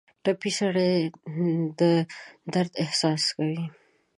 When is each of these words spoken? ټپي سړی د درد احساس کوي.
ټپي 0.23 0.51
سړی 0.59 0.91
د 1.79 1.81
درد 2.53 2.71
احساس 2.83 3.23
کوي. 3.35 3.63